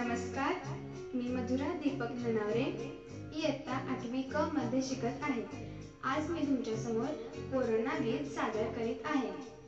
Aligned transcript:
नमस्कार 0.00 0.52
मी 1.14 1.28
मधुरा 1.28 1.72
दीपक 1.72 2.06
धनावरे. 2.06 2.62
इयत्ता 3.34 3.72
आठवी 3.72 4.22
क 4.22 4.36
मध्ये 4.36 4.82
शिकत 4.82 5.18
आहे. 5.22 5.42
आज 6.04 6.30
मी 6.30 6.40
तुमच्यासमोर 6.40 7.06
कोरोना 7.36 7.98
गीत 7.98 8.24
सादर 8.26 8.72
करीत 8.72 8.94
आहे. 9.04 9.59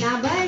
Now, 0.00 0.16
bye. 0.22 0.39